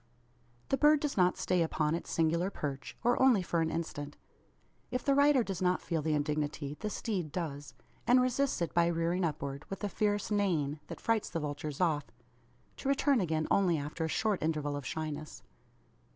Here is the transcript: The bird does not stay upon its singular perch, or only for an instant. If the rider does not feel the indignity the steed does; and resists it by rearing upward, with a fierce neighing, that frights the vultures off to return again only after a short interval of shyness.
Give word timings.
The 0.69 0.77
bird 0.77 0.99
does 0.99 1.15
not 1.15 1.37
stay 1.37 1.61
upon 1.61 1.93
its 1.93 2.09
singular 2.09 2.49
perch, 2.49 2.97
or 3.03 3.21
only 3.21 3.43
for 3.43 3.61
an 3.61 3.69
instant. 3.69 4.17
If 4.89 5.05
the 5.05 5.13
rider 5.13 5.43
does 5.43 5.61
not 5.61 5.79
feel 5.79 6.01
the 6.01 6.15
indignity 6.15 6.75
the 6.79 6.89
steed 6.89 7.31
does; 7.31 7.75
and 8.07 8.19
resists 8.19 8.63
it 8.63 8.73
by 8.73 8.87
rearing 8.87 9.23
upward, 9.23 9.63
with 9.69 9.83
a 9.83 9.89
fierce 9.89 10.31
neighing, 10.31 10.79
that 10.87 10.99
frights 10.99 11.29
the 11.29 11.39
vultures 11.39 11.79
off 11.79 12.05
to 12.77 12.89
return 12.89 13.21
again 13.21 13.47
only 13.51 13.77
after 13.77 14.03
a 14.03 14.07
short 14.09 14.41
interval 14.41 14.75
of 14.75 14.87
shyness. 14.87 15.43